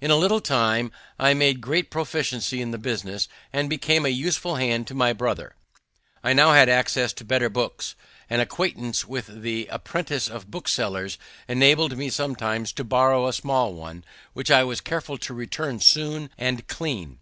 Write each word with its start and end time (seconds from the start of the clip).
In 0.00 0.10
a 0.10 0.16
little 0.16 0.40
time 0.40 0.90
I 1.16 1.32
made 1.32 1.60
great 1.60 1.92
proficiency 1.92 2.60
in 2.60 2.72
the 2.72 2.76
business, 2.76 3.28
and 3.52 3.70
became 3.70 4.04
a 4.04 4.08
useful 4.08 4.56
hand 4.56 4.88
to 4.88 4.94
my 4.96 5.12
brother. 5.12 5.54
I 6.24 6.32
now 6.32 6.54
had 6.54 6.68
access 6.68 7.12
to 7.12 7.24
better 7.24 7.48
books. 7.48 7.94
An 8.28 8.40
acquaintance 8.40 9.06
with 9.06 9.28
the 9.42 9.68
apprentices 9.68 10.28
of 10.28 10.50
booksellers 10.50 11.18
enabled 11.46 11.96
me 11.96 12.10
sometimes 12.10 12.72
to 12.72 12.82
borrow 12.82 13.28
a 13.28 13.32
small 13.32 13.72
one, 13.72 14.02
which 14.32 14.50
I 14.50 14.64
was 14.64 14.80
careful 14.80 15.18
to 15.18 15.32
return 15.32 15.78
soon 15.78 16.30
and 16.36 16.66
clean. 16.66 17.20